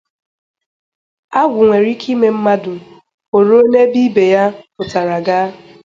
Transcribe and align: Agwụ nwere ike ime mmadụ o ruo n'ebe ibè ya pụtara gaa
Agwụ 1.39 1.59
nwere 1.67 1.87
ike 1.93 2.07
ime 2.13 2.27
mmadụ 2.35 2.73
o 3.35 3.37
ruo 3.47 3.63
n'ebe 3.71 3.99
ibè 4.07 4.23
ya 4.33 4.43
pụtara 4.75 5.17
gaa 5.25 5.47